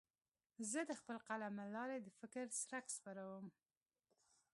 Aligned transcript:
زه 0.71 0.79
د 0.89 0.91
خپل 0.99 1.17
قلم 1.27 1.53
له 1.61 1.67
لارې 1.75 1.97
د 2.01 2.07
فکر 2.19 2.45
څرک 2.61 2.85
خپروم. 2.97 3.45